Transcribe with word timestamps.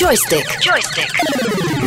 Joystick. 0.00 0.46
Joystick. 0.66 1.12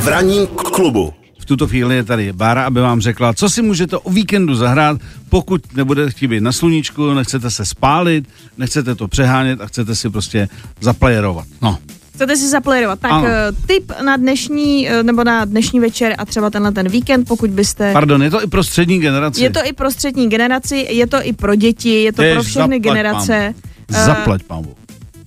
V 0.01 0.07
ranním 0.07 0.47
k- 0.47 0.61
klubu. 0.61 1.13
V 1.39 1.45
tuto 1.45 1.67
chvíli 1.67 1.95
je 1.95 2.03
tady 2.03 2.33
Bára, 2.33 2.65
aby 2.65 2.81
vám 2.81 3.01
řekla, 3.01 3.33
co 3.33 3.49
si 3.49 3.61
můžete 3.61 3.97
o 3.97 4.09
víkendu 4.09 4.55
zahrát, 4.55 4.97
pokud 5.29 5.73
nebudete 5.75 6.11
chtít 6.11 6.27
být 6.27 6.43
na 6.43 6.51
sluníčku, 6.51 7.13
nechcete 7.13 7.51
se 7.51 7.65
spálit, 7.65 8.25
nechcete 8.57 8.95
to 8.95 9.07
přehánět 9.07 9.61
a 9.61 9.65
chcete 9.67 9.95
si 9.95 10.09
prostě 10.09 10.49
zaplajerovat. 10.81 11.45
No, 11.61 11.77
Chcete 12.15 12.37
si 12.37 12.49
zaplayerovat. 12.49 12.99
Tak 12.99 13.11
Ano. 13.11 13.25
eh, 13.27 13.51
tip 13.67 13.91
na 14.05 14.17
dnešní, 14.17 14.89
eh, 14.89 15.03
nebo 15.03 15.23
na 15.23 15.45
dnešní 15.45 15.79
večer 15.79 16.15
a 16.17 16.25
třeba 16.25 16.49
tenhle 16.49 16.71
ten 16.71 16.89
víkend, 16.89 17.27
pokud 17.27 17.49
byste... 17.49 17.93
pardon, 17.93 18.23
je 18.23 18.29
to 18.31 18.43
i 18.43 18.47
pro 18.47 18.63
střední 18.63 18.99
generaci. 18.99 19.41
Je 19.43 19.49
to 19.49 19.59
i 19.65 19.73
pro 19.73 19.91
střední 19.91 20.29
generaci, 20.29 20.87
je 20.89 21.07
to 21.07 21.17
i 21.23 21.33
pro 21.33 21.55
děti, 21.55 22.03
je 22.03 22.13
to 22.13 22.21
Jež, 22.21 22.33
pro 22.33 22.43
všechny 22.43 22.61
zaplať, 22.75 22.81
generace. 22.81 23.53
Eh, 23.93 24.05
Zaplať, 24.05 24.43
pámu. 24.43 24.75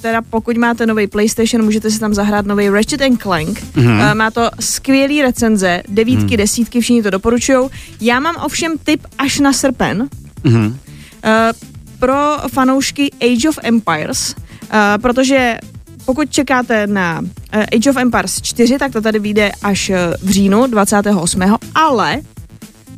Teda 0.07 0.23
pokud 0.30 0.57
máte 0.57 0.86
nový 0.86 1.07
PlayStation, 1.07 1.64
můžete 1.64 1.91
si 1.91 2.00
tam 2.00 2.14
zahrát 2.14 2.46
nový 2.46 2.68
Ratchet 2.68 3.03
and 3.03 3.22
Clank. 3.22 3.61
Mm-hmm. 3.61 4.14
Má 4.14 4.31
to 4.31 4.50
skvělý 4.61 5.22
recenze, 5.22 5.82
devítky, 5.89 6.35
mm. 6.35 6.36
desítky, 6.36 6.81
všichni 6.81 7.03
to 7.03 7.11
doporučují. 7.11 7.68
Já 8.00 8.21
mám 8.21 8.36
ovšem 8.45 8.72
tip 8.84 9.07
až 9.18 9.39
na 9.39 9.53
srpen. 9.53 10.08
Mhm. 10.45 10.79
Eh, 11.25 11.53
pro 11.98 12.36
fanoušky 12.53 13.11
Age 13.21 13.48
of 13.48 13.58
Empires, 13.62 14.34
eh, 14.71 14.98
protože 15.03 15.58
pokud 16.04 16.31
čekáte 16.31 16.86
na 16.86 17.23
Age 17.76 17.90
of 17.90 17.96
Empires 17.96 18.43
4, 18.43 18.79
tak 18.79 18.93
to 18.93 19.00
tady 19.00 19.18
vyjde 19.18 19.53
až 19.62 19.90
v 20.23 20.31
říjnu 20.31 20.67
28. 20.67 21.59
Ale 21.75 22.20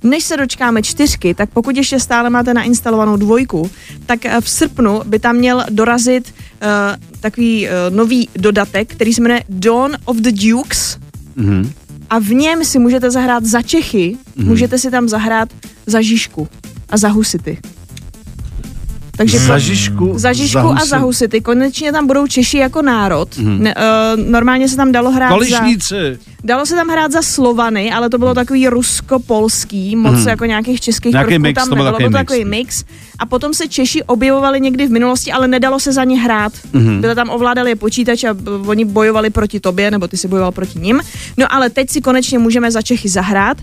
než 0.03 0.25
se 0.25 0.37
dočkáme 0.37 0.83
čtyřky, 0.83 1.35
tak 1.35 1.51
pokud 1.51 1.77
ještě 1.77 2.01
stále 2.01 2.31
máte 2.31 2.55
nainstalovanou 2.55 3.17
dvojku, 3.17 3.71
tak 4.07 4.21
v 4.41 4.51
srpnu 4.51 5.03
by 5.05 5.19
tam 5.19 5.37
měl 5.37 5.65
dorazit 5.71 6.35
takový 7.21 7.67
uh, 7.67 7.97
nový 7.97 8.29
dodatek, 8.37 8.93
který 8.95 9.15
se 9.15 9.21
jmenuje 9.23 9.45
Dawn 9.49 9.97
of 10.05 10.17
the 10.17 10.31
Dukes 10.33 10.99
Mhm. 11.37 11.73
a 12.11 12.19
v 12.19 12.29
něm 12.29 12.65
si 12.65 12.79
můžete 12.79 13.11
zahrát 13.11 13.45
za 13.45 13.63
Čechy, 13.63 14.17
můžete 14.37 14.79
si 14.79 14.91
tam 14.91 15.09
zahrát 15.09 15.49
za 15.87 16.01
Žižku 16.01 16.49
a 16.91 16.97
za 16.97 17.09
Husity. 17.09 17.59
Takže 19.19 19.39
Za 19.39 19.59
Žižku, 19.59 20.13
za 20.19 20.33
Žižku 20.33 20.69
a 20.79 20.85
za 20.85 20.99
Husity. 20.99 21.41
Konečně 21.41 21.93
tam 21.93 22.07
budou 22.07 22.27
Češi 22.27 22.59
jako 22.59 22.83
národ. 22.83 23.39
Mhm. 23.39 23.63
Ne, 23.63 23.75
uh, 23.75 24.25
normálně 24.31 24.69
se 24.69 24.77
tam 24.77 24.93
dalo 24.93 25.11
hrát 25.11 25.41
za... 25.51 25.61
Dalo 26.45 26.67
se 26.67 26.75
tam 26.75 26.89
hrát 26.89 27.13
za 27.13 27.23
Slovany, 27.23 27.93
ale 27.93 28.11
to 28.11 28.19
bylo 28.19 28.35
takový 28.35 28.69
rusko-polský, 28.69 29.97
moc 29.97 30.27
jako 30.27 30.45
nějakých 30.45 30.81
českých 30.81 31.15
Mhm. 31.15 31.19
Nějaký 31.19 31.29
prvků 31.35 31.43
mix, 31.43 31.55
tam 31.61 31.69
to 31.69 31.75
byl 31.75 31.85
nebylo, 31.85 31.99
takový 31.99 32.11
byl 32.11 32.19
to 32.19 32.19
mix. 32.19 32.29
takový 32.29 32.45
mix. 32.45 32.85
A 33.19 33.27
potom 33.27 33.55
se 33.55 33.69
Češi 33.69 34.03
objevovali 34.03 34.61
někdy 34.61 34.87
v 34.87 34.91
minulosti, 34.91 35.33
ale 35.33 35.49
nedalo 35.49 35.81
se 35.81 35.93
za 35.93 36.05
ně 36.05 36.21
hrát. 36.21 36.53
Mhm. 36.73 37.01
Byli 37.01 37.15
tam 37.15 37.31
ovládali 37.31 37.71
je 37.71 37.77
počítač 37.77 38.25
a 38.25 38.37
oni 38.67 38.85
bojovali 38.85 39.31
proti 39.31 39.61
tobě, 39.61 39.91
nebo 39.91 40.09
ty 40.09 40.17
si 40.17 40.29
bojoval 40.29 40.53
proti 40.53 40.79
ním. 40.79 41.01
No 41.37 41.53
ale 41.53 41.71
teď 41.71 41.91
si 41.91 42.01
konečně 42.01 42.39
můžeme 42.39 42.71
za 42.71 42.83
Čechy 42.83 43.09
zahrát. 43.09 43.59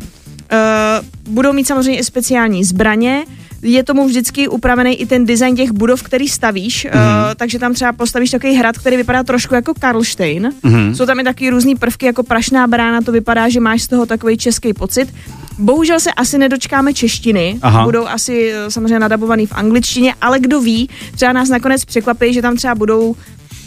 Uh, 0.52 1.34
budou 1.34 1.54
mít 1.54 1.68
samozřejmě 1.68 2.00
i 2.00 2.04
speciální 2.04 2.64
zbraně, 2.64 3.24
je 3.66 3.84
tomu 3.84 4.08
vždycky 4.08 4.48
upravený 4.48 5.02
i 5.02 5.06
ten 5.06 5.26
design 5.26 5.56
těch 5.56 5.72
budov, 5.72 6.04
který 6.04 6.28
stavíš, 6.28 6.88
mm. 6.94 7.00
uh, 7.00 7.34
takže 7.36 7.60
tam 7.60 7.74
třeba 7.74 7.94
postavíš 7.94 8.32
takový 8.32 8.54
hrad, 8.54 8.78
který 8.78 8.98
vypadá 8.98 9.24
trošku 9.24 9.56
jako 9.56 9.74
Karlštejn. 9.80 10.52
Mm. 10.64 10.96
Jsou 10.96 11.06
tam 11.06 11.20
i 11.20 11.24
taky 11.24 11.50
různý 11.50 11.76
prvky, 11.76 12.06
jako 12.06 12.24
prašná 12.24 12.68
brána, 12.68 13.02
to 13.02 13.12
vypadá, 13.12 13.50
že 13.50 13.60
máš 13.60 13.82
z 13.82 13.88
toho 13.88 14.06
takový 14.06 14.38
český 14.38 14.74
pocit. 14.74 15.14
Bohužel 15.60 16.00
se 16.00 16.14
asi 16.14 16.38
nedočkáme 16.38 16.94
češtiny, 16.94 17.60
Aha. 17.62 17.84
budou 17.84 18.08
asi 18.08 18.52
eh, 18.54 18.72
samozřejmě 18.72 19.00
nadabovaný 19.00 19.46
v 19.46 19.54
angličtině, 19.54 20.14
ale 20.22 20.40
kdo 20.40 20.62
ví, 20.62 20.90
třeba 21.16 21.34
nás 21.34 21.50
nakonec 21.50 21.86
překvapí, 21.86 22.34
že 22.34 22.42
tam 22.42 22.56
třeba 22.56 22.76
budou 22.76 23.16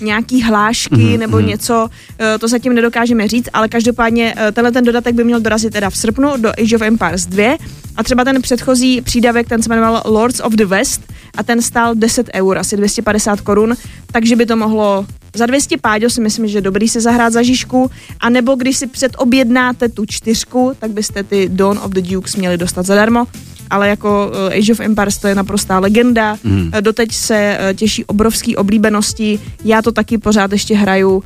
nějaký 0.01 0.43
hlášky 0.43 0.95
mm-hmm, 0.95 1.19
nebo 1.19 1.41
něco, 1.41 1.89
eh, 2.19 2.39
to 2.39 2.49
zatím 2.49 2.75
nedokážeme 2.75 3.29
říct, 3.29 3.49
ale 3.53 3.69
každopádně 3.69 4.35
tenhle 4.53 4.73
ten 4.73 4.85
dodatek 4.85 5.15
by 5.15 5.25
měl 5.25 5.41
dorazit 5.41 5.73
teda 5.73 5.91
v 5.91 5.97
srpnu 5.97 6.37
do 6.37 6.49
Age 6.49 6.77
of 6.77 6.83
Empires 6.83 7.27
2 7.27 7.57
a 7.99 8.03
třeba 8.03 8.25
ten 8.25 8.43
předchozí 8.43 9.01
přídavek, 9.01 9.49
ten 9.49 9.63
se 9.63 9.69
jmenoval 9.69 10.03
Lords 10.05 10.41
of 10.41 10.53
the 10.53 10.65
West 10.65 11.13
a 11.35 11.43
ten 11.43 11.63
stál 11.63 11.95
10 11.95 12.31
eur, 12.35 12.59
asi 12.59 12.77
250 12.77 13.41
korun, 13.41 13.75
takže 14.13 14.37
by 14.37 14.47
to 14.47 14.57
mohlo 14.57 15.07
za 15.35 15.47
200 15.47 15.77
páďo 15.79 16.11
si 16.11 16.21
myslím, 16.21 16.49
že 16.49 16.61
dobrý 16.61 16.89
se 16.89 17.01
zahrát 17.01 17.33
za 17.33 17.43
Žižku, 17.43 17.91
a 18.21 18.31
nebo 18.31 18.55
když 18.55 18.77
si 18.77 18.87
předobjednáte 18.87 19.89
tu 19.89 20.05
čtyřku, 20.07 20.73
tak 20.79 20.91
byste 20.91 21.23
ty 21.23 21.49
Dawn 21.53 21.79
of 21.79 21.91
the 21.91 22.01
Dukes 22.01 22.37
měli 22.37 22.57
dostat 22.57 22.87
zadarmo 22.87 23.27
ale 23.71 23.89
jako 23.89 24.33
eh, 24.51 24.59
Age 24.59 24.73
of 24.73 24.81
Empires 24.81 25.19
to 25.19 25.29
je 25.29 25.35
naprostá 25.35 25.79
legenda. 25.79 26.37
Mm. 26.45 26.71
Doteď 26.81 27.13
se 27.15 27.57
eh, 27.61 27.75
těší 27.75 28.05
obrovský 28.05 28.57
oblíbenosti. 28.57 29.39
Já 29.65 29.83
to 29.83 29.93
taky 29.93 30.19
pořád 30.19 30.53
ještě 30.53 30.77
hraju. 30.77 31.23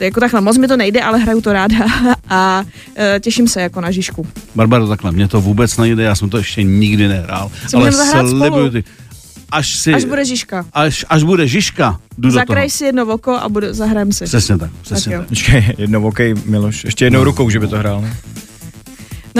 Jako 0.00 0.20
takhle, 0.20 0.40
moc 0.40 0.58
mi 0.58 0.68
to 0.68 0.76
nejde, 0.76 1.00
ale 1.00 1.18
hraju 1.18 1.40
to 1.40 1.52
ráda 1.52 1.76
a 2.28 2.64
těším 3.20 3.48
se 3.48 3.62
jako 3.62 3.80
na 3.80 3.90
Žižku. 3.90 4.26
Barbaro, 4.54 4.88
takhle, 4.88 5.12
mě 5.12 5.28
to 5.28 5.40
vůbec 5.40 5.76
nejde, 5.76 6.02
já 6.02 6.14
jsem 6.14 6.30
to 6.30 6.38
ještě 6.38 6.62
nikdy 6.62 7.08
nehrál. 7.08 7.50
Si 7.68 7.76
ale 7.76 7.92
slibuju 7.92 8.70
ty, 8.70 8.84
až 9.52 9.76
si, 9.76 9.94
Až 9.94 10.04
bude 10.04 10.24
Žižka. 10.24 10.66
až, 10.72 11.04
až 11.08 11.22
bude 11.22 11.48
Žižka, 11.48 12.00
jdu 12.18 12.28
do 12.28 12.32
toho. 12.32 12.40
Zakraj 12.40 12.70
si 12.70 12.84
jedno 12.84 13.06
oko 13.06 13.30
a 13.32 13.48
zahrajem 13.70 14.12
si. 14.12 14.24
Přesně 14.24 14.58
tak, 14.58 14.70
Tak 14.70 14.80
přesně 14.82 15.14
jo. 15.14 15.20
tak. 15.20 15.28
Počkej, 15.28 15.74
jednou 15.78 16.08
okej, 16.08 16.34
Miloš. 16.44 16.84
Ještě 16.84 17.04
jednou 17.04 17.24
rukou, 17.24 17.50
že 17.50 17.60
by 17.60 17.66
to 17.66 17.76
hrál, 17.76 18.00
ne? 18.00 18.16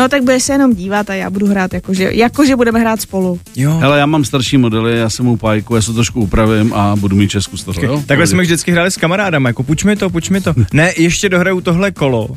No 0.01 0.09
tak 0.09 0.23
bude 0.23 0.41
se 0.41 0.53
jenom 0.53 0.75
dívat 0.75 1.11
a 1.11 1.15
já 1.15 1.31
budu 1.31 1.47
hrát 1.47 1.75
jakože, 1.75 2.11
jakože 2.13 2.57
budeme 2.57 2.81
hrát 2.81 3.01
spolu. 3.01 3.41
Jo. 3.57 3.79
Hele, 3.79 3.99
já 3.99 4.07
mám 4.07 4.25
starší 4.25 4.57
modely, 4.57 4.99
já 4.99 5.11
jsem 5.11 5.27
u 5.27 5.37
pajku, 5.37 5.75
já 5.75 5.83
se 5.83 5.93
trošku 5.93 6.21
upravím 6.21 6.73
a 6.75 6.97
budu 6.97 7.17
mít 7.17 7.31
Česku 7.31 7.57
z 7.57 7.65
toho, 7.65 7.83
jo? 7.83 8.03
Takhle 8.07 8.27
jsme 8.27 8.43
vždycky 8.43 8.73
hráli 8.73 8.91
s 8.91 8.97
kamarádama, 8.97 9.49
jako 9.49 9.63
puč 9.63 9.85
mi 9.85 9.97
to, 9.97 10.11
puč 10.11 10.31
mi 10.31 10.41
to. 10.41 10.55
Ne, 10.73 10.93
ještě 10.97 11.29
dohraju 11.29 11.61
tohle 11.61 11.91
kolo 11.91 12.29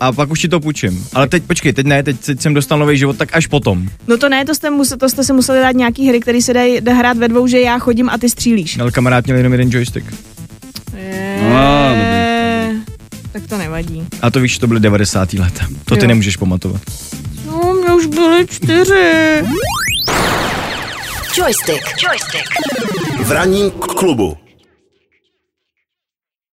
a 0.00 0.12
pak 0.12 0.30
už 0.30 0.40
ti 0.40 0.48
to 0.48 0.60
půjčím. 0.60 1.06
Ale 1.14 1.28
teď, 1.28 1.42
počkej, 1.42 1.72
teď 1.72 1.86
ne, 1.86 2.02
teď, 2.02 2.20
teď 2.20 2.40
jsem 2.40 2.54
dostal 2.54 2.78
nový 2.78 2.98
život, 2.98 3.16
tak 3.16 3.28
až 3.32 3.46
potom. 3.46 3.88
No 4.06 4.16
to 4.16 4.28
ne, 4.28 4.44
to 4.44 4.54
jste, 4.54 4.70
musel, 4.70 4.98
to 4.98 5.08
jste 5.08 5.24
si 5.24 5.32
museli 5.32 5.60
dát 5.60 5.72
nějaký 5.76 6.08
hry, 6.08 6.20
které 6.20 6.42
se 6.42 6.54
dají 6.54 6.80
hrát 6.90 7.16
ve 7.16 7.28
dvou, 7.28 7.46
že 7.46 7.60
já 7.60 7.78
chodím 7.78 8.08
a 8.08 8.18
ty 8.18 8.28
střílíš. 8.28 8.78
Ale 8.78 8.90
kamarád 8.90 9.24
měl 9.24 9.36
jenom 9.36 9.52
jeden 9.52 9.70
joystick. 9.72 10.06
No, 11.42 11.88
dobrý. 11.88 12.02
Eh, 12.02 12.05
tak 13.40 13.48
to 13.48 13.58
nevadí. 13.58 14.06
A 14.22 14.30
to 14.30 14.40
víš, 14.40 14.52
že 14.54 14.60
to 14.60 14.66
byly 14.66 14.80
90. 14.80 15.32
leta. 15.32 15.66
To 15.84 15.96
ty 15.96 16.04
Jo. 16.04 16.08
nemůžeš 16.08 16.36
pamatovat. 16.36 16.82
No, 17.46 17.74
mě 17.74 17.94
už 17.94 18.06
byly 18.06 18.46
čtyři. 18.46 19.42
Joystick. 21.38 21.84
Joystick. 22.02 22.48
V 23.24 23.30
ranním 23.30 23.70
k- 23.70 23.74
klubu. 23.74 24.36